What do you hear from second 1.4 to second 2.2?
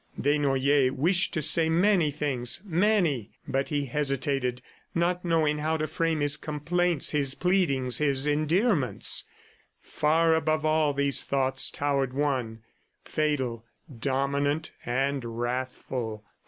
say many